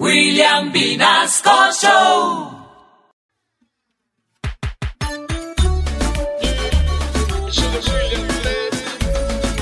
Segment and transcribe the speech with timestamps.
[0.00, 2.50] William Vinasco Show.
[7.48, 8.74] Somos William Fred,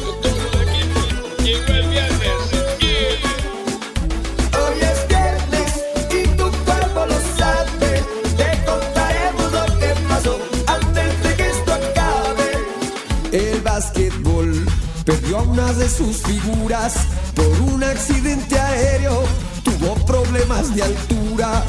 [0.03, 1.01] con todo el equipo.
[1.45, 2.51] Llegó el viernes.
[2.81, 3.19] Yeah.
[4.59, 5.71] Hoy es viernes
[6.11, 8.03] y tu cuerpo lo sabe.
[8.39, 12.51] Te contaremos lo que pasó antes de que esto acabe.
[13.33, 14.67] El básquetbol
[15.05, 16.95] perdió a una de sus figuras
[17.35, 19.23] por un accidente aéreo.
[20.63, 21.65] De altura.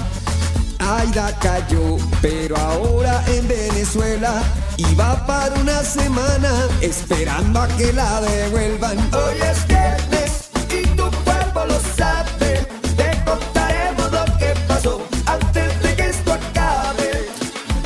[0.78, 4.44] Aida cayó, pero ahora en Venezuela
[4.78, 8.98] y va para una semana esperando a que la devuelvan.
[9.12, 12.68] Hoy es viernes y tu cuerpo lo sabe.
[12.96, 17.30] Te contaremos lo que pasó antes de que esto acabe.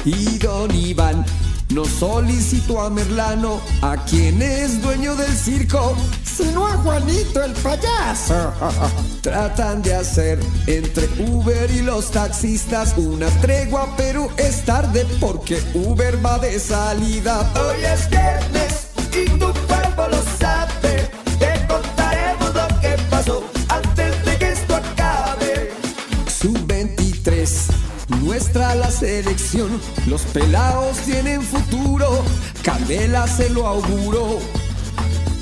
[0.03, 1.25] Y don Iván
[1.69, 5.95] no solicitó a Merlano, a quien es dueño del circo,
[6.37, 8.53] sino a Juanito el payaso.
[9.21, 16.23] Tratan de hacer entre Uber y los taxistas una tregua, pero es tarde porque Uber
[16.23, 17.51] va de salida.
[17.55, 21.09] Hoy es viernes y tu cuerpo lo sabe.
[21.39, 25.71] Te contaremos lo que pasó antes de que esto acabe.
[26.39, 27.49] Sub-23,
[28.21, 29.81] nuestra la selección.
[30.05, 32.23] Los pelados tienen futuro,
[32.63, 34.39] Candela se lo auguró.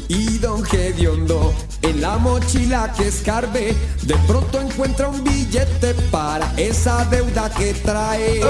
[0.07, 7.05] Y don Gediondo, en la mochila que escarbe, de pronto encuentra un billete para esa
[7.05, 8.41] deuda que trae.